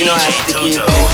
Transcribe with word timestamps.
You 0.00 0.06
know 0.06 0.14
I 0.14 0.18
have 0.18 0.46
to 0.46 0.54
give 0.64 1.09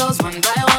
let 0.00 0.34
me 0.34 0.71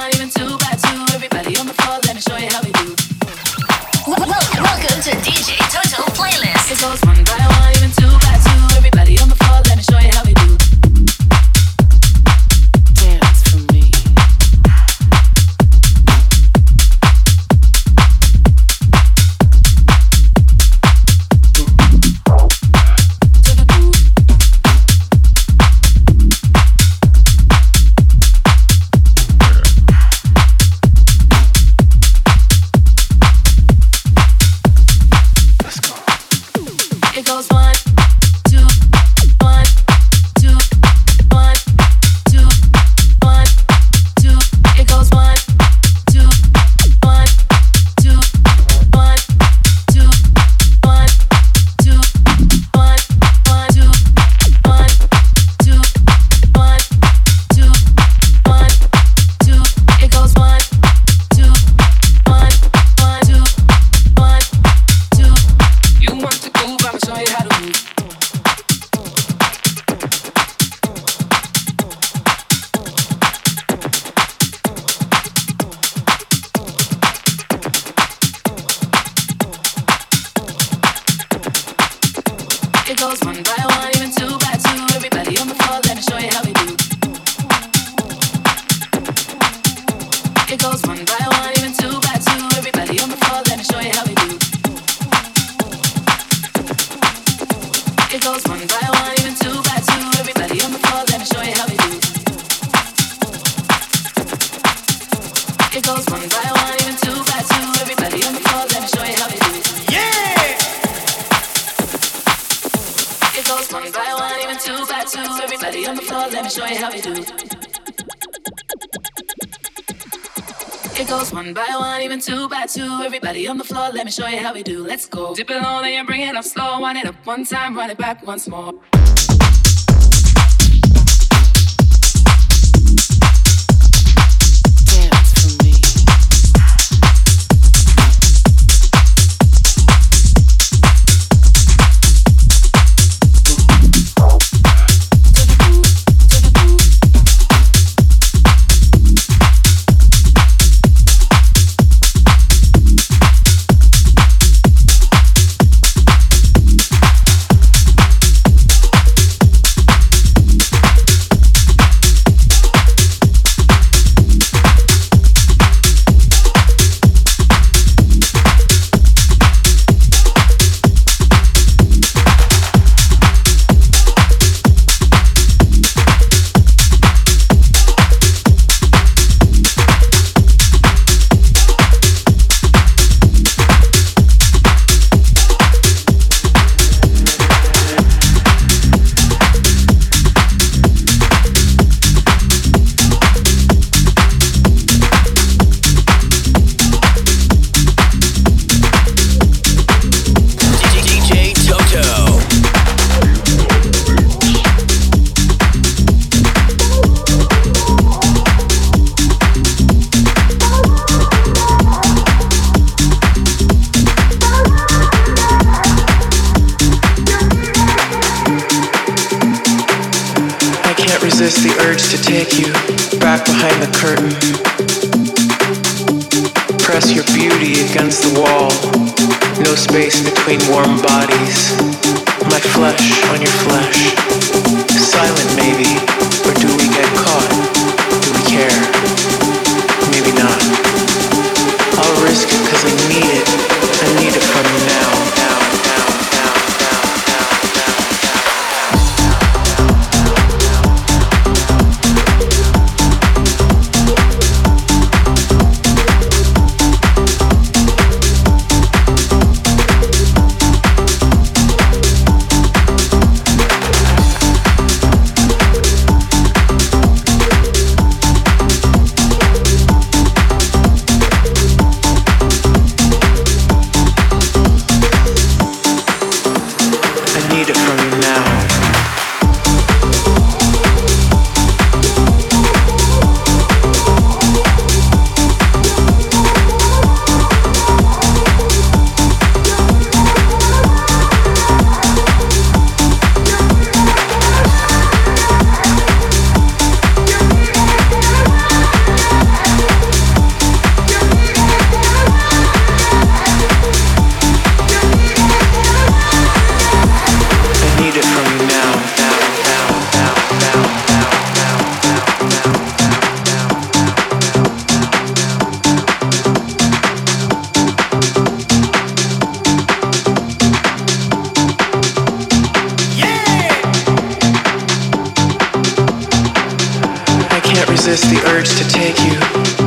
show 124.13 124.27
you 124.27 124.37
how 124.37 124.53
we 124.53 124.61
do. 124.63 124.85
Let's 124.85 125.07
go. 125.07 125.33
Dip 125.33 125.49
it 125.49 125.61
low, 125.61 125.81
then 125.81 125.93
you 125.93 126.05
bring 126.05 126.21
it 126.21 126.35
up 126.35 126.45
slow. 126.45 126.79
Wind 126.79 126.99
it 126.99 127.05
up 127.05 127.15
one 127.25 127.45
time, 127.45 127.75
run 127.75 127.89
it 127.89 127.97
back 127.97 128.25
once 128.25 128.47
more. 128.47 128.72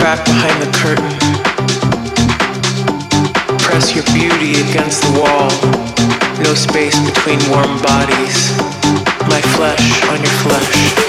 back 0.07 0.25
behind 0.25 0.63
the 0.63 0.71
curtain. 0.79 1.11
Press 3.59 3.93
your 3.93 4.05
beauty 4.15 4.53
against 4.71 5.03
the 5.03 5.11
wall. 5.19 5.51
No 6.45 6.55
space 6.55 6.97
between 7.01 7.41
warm 7.51 7.83
bodies. 7.83 8.57
My 9.29 9.41
flesh 9.57 10.05
on 10.05 10.19
your 10.21 10.37
flesh. 10.45 11.06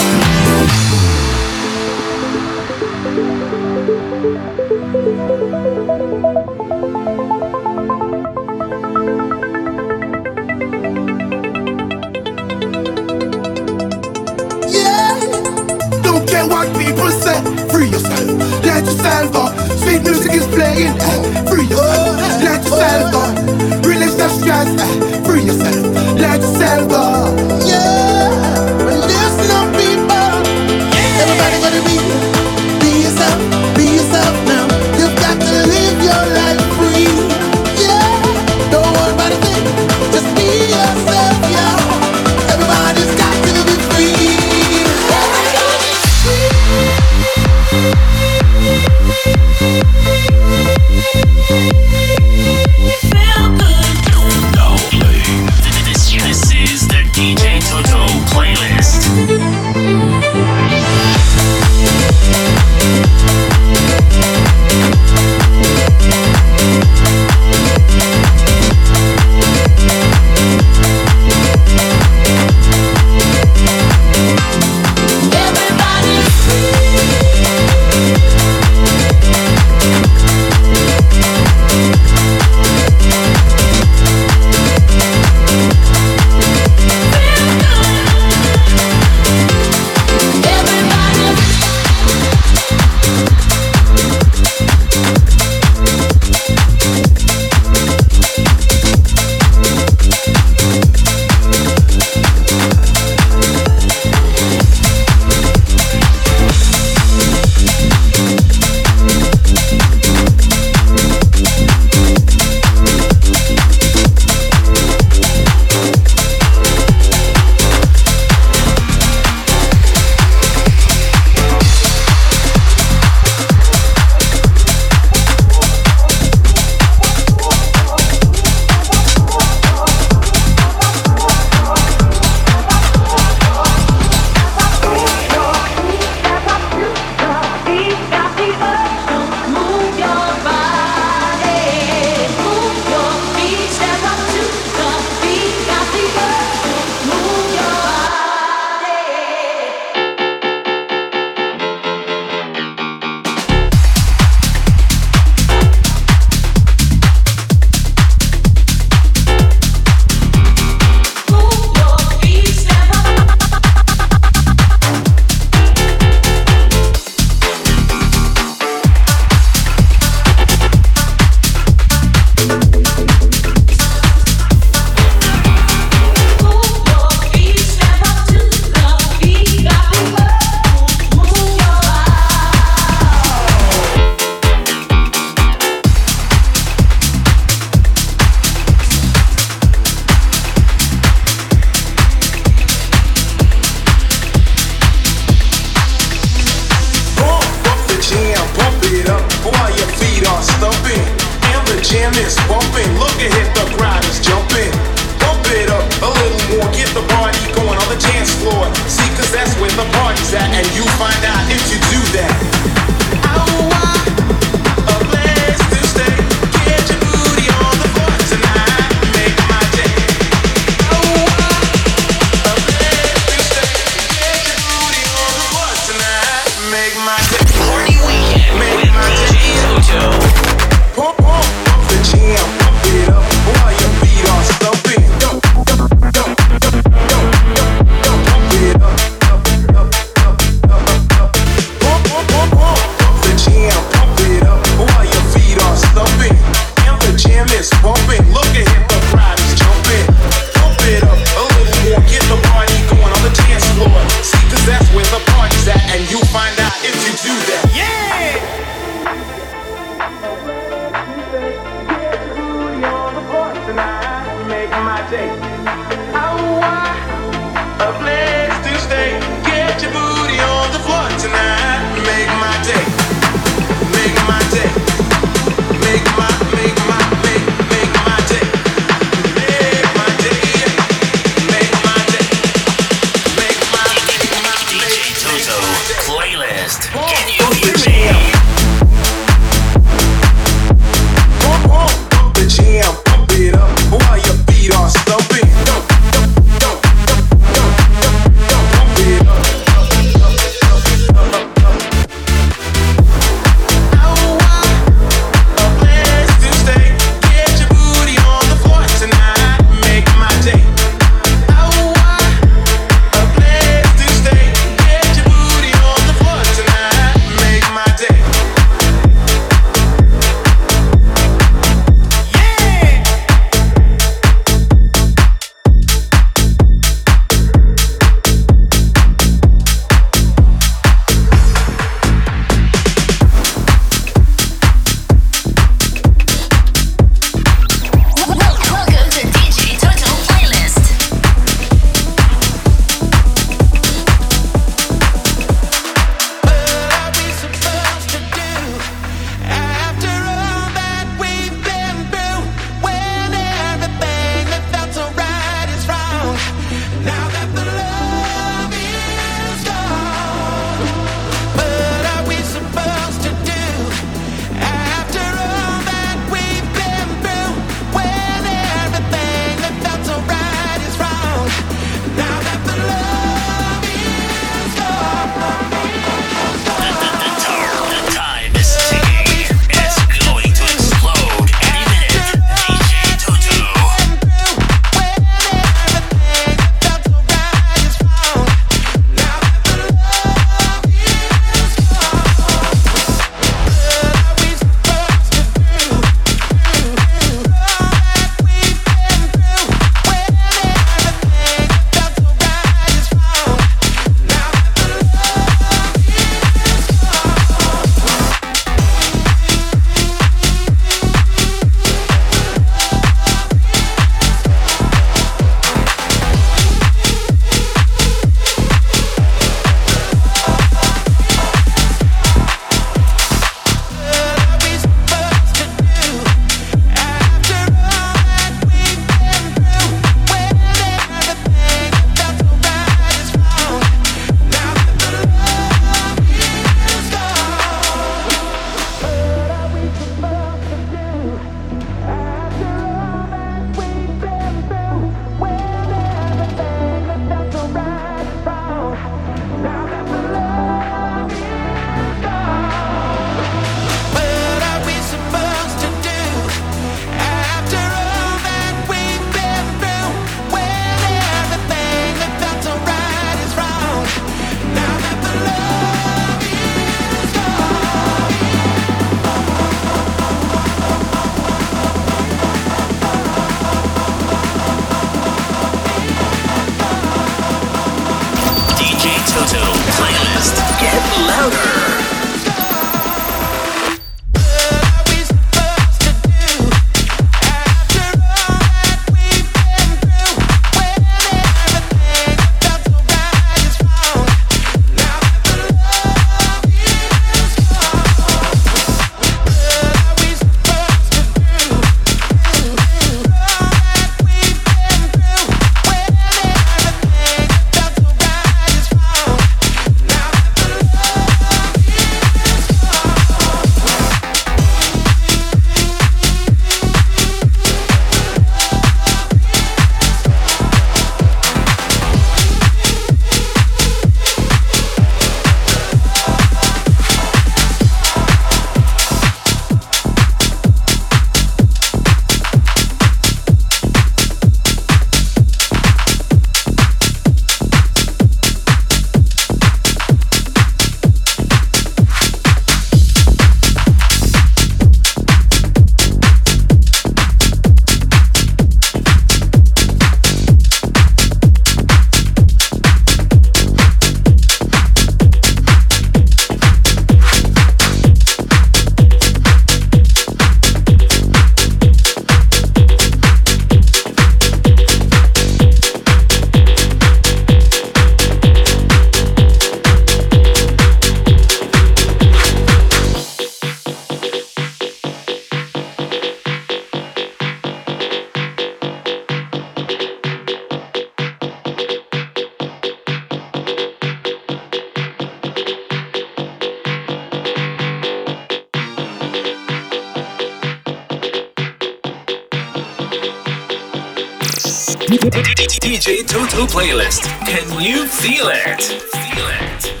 DJ 596.01 596.25
Toto 596.25 596.65
playlist. 596.65 597.27
Can 597.45 597.79
you 597.79 598.07
feel 598.07 598.47
it? 598.47 598.81
Feel 598.81 599.45
it. 599.47 600.00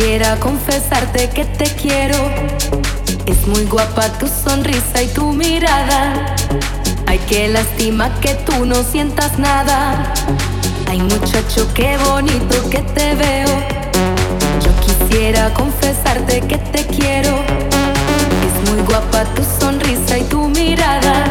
Quisiera 0.00 0.36
confesarte 0.36 1.28
que 1.28 1.44
te 1.44 1.66
quiero. 1.74 2.16
Es 3.26 3.46
muy 3.46 3.66
guapa 3.66 4.08
tu 4.18 4.26
sonrisa 4.28 5.02
y 5.02 5.08
tu 5.08 5.30
mirada. 5.34 6.34
Ay, 7.06 7.20
qué 7.28 7.48
lástima 7.48 8.08
que 8.22 8.32
tú 8.46 8.64
no 8.64 8.82
sientas 8.82 9.38
nada. 9.38 10.10
Ay, 10.88 11.00
muchacho, 11.00 11.68
qué 11.74 11.98
bonito 11.98 12.70
que 12.70 12.78
te 12.78 13.14
veo. 13.14 13.48
Yo 14.64 14.72
quisiera 14.80 15.52
confesarte 15.52 16.40
que 16.48 16.56
te 16.56 16.86
quiero. 16.86 17.36
Es 18.46 18.70
muy 18.70 18.82
guapa 18.86 19.24
tu 19.34 19.42
sonrisa 19.60 20.16
y 20.16 20.24
tu 20.24 20.48
mirada. 20.48 21.24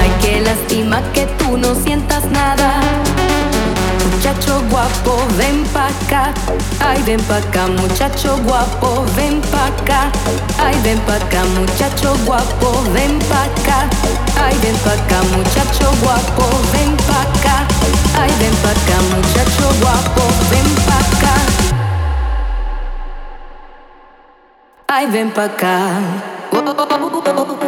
Ay, 0.00 0.12
qué 0.20 0.40
lástima 0.40 1.00
que 1.12 1.26
tú 1.38 1.56
no 1.56 1.76
sientas 1.76 2.24
nada. 2.32 2.97
Muchacho 4.18 4.60
guapo, 4.68 5.16
ven 5.36 5.62
pa' 5.72 5.86
acá. 5.86 6.34
Ay, 6.80 7.00
ven 7.04 7.20
pa' 7.28 7.36
acá, 7.36 7.68
muchacho 7.68 8.36
guapo, 8.42 9.04
ven 9.14 9.40
pa' 9.42 9.66
acá. 9.66 10.10
Ay, 10.58 10.74
ven 10.82 10.98
pa' 11.06 11.14
acá, 11.22 11.44
muchacho 11.54 12.18
guapo, 12.26 12.82
ven 12.90 13.16
pa' 13.30 13.44
acá. 13.44 13.86
Ay, 14.34 14.58
ven 14.58 14.74
pa' 14.82 14.94
acá, 14.94 15.22
muchacho 15.22 15.94
guapo, 16.02 16.50
ven 16.72 16.96
pa' 17.06 17.22
acá. 17.22 17.64
Ay, 18.18 18.32
ven 18.40 18.54
pa' 18.58 18.74
acá, 18.74 18.98
muchacho 19.14 19.70
guapo, 19.78 20.22
ven 20.50 20.66
pa' 20.82 20.98
acá. 20.98 21.34
Ay, 24.88 25.06
ven 25.06 25.30
pa' 25.30 25.44
acá. 25.44 25.76
Oh, 26.50 26.58
oh, 26.66 26.74
oh, 26.90 27.67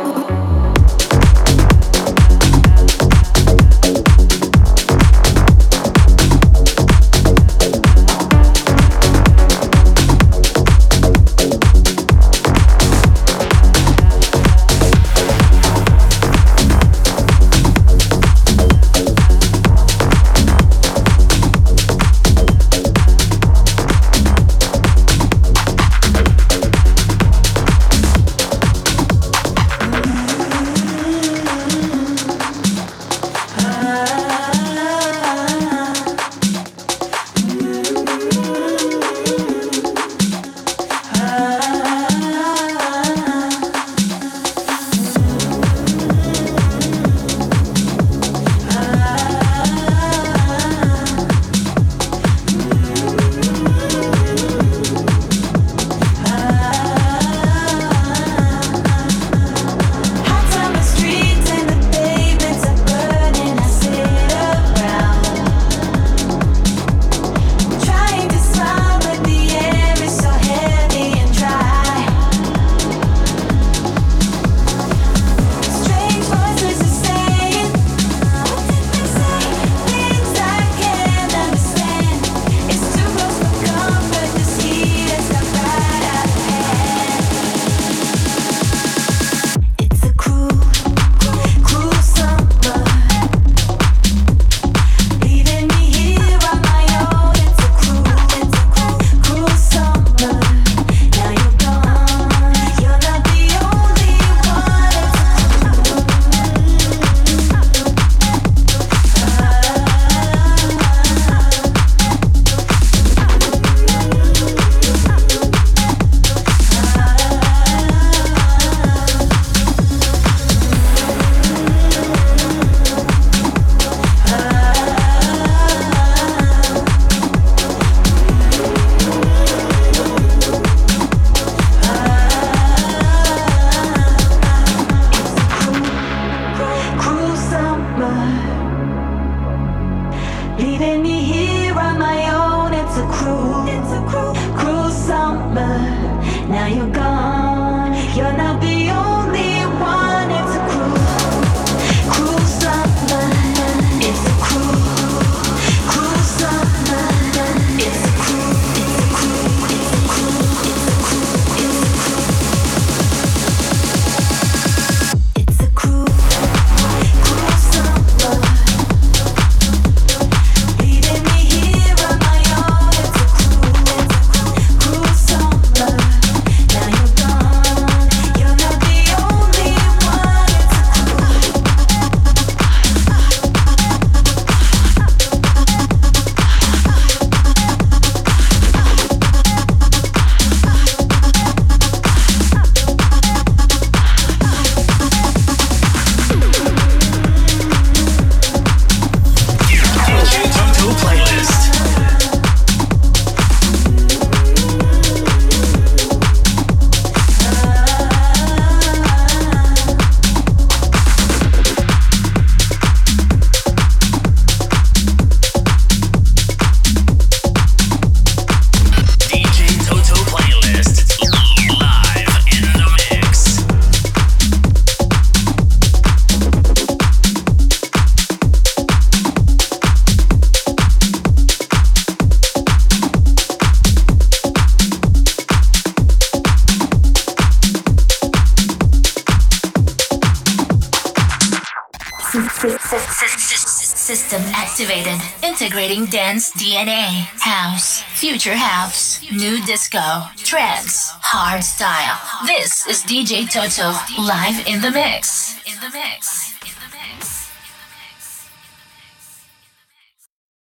disco. 250.00 250.44
Trance. 250.44 251.10
Hard 251.20 251.62
style. 251.62 252.18
This 252.46 252.86
is 252.86 253.02
DJ 253.04 253.48
Toto. 253.48 253.92
Live 254.20 254.66
in 254.66 254.80
the 254.80 254.90
mix. 254.90 254.90
In 254.90 254.90
the 254.90 254.90
mix. 254.90 255.39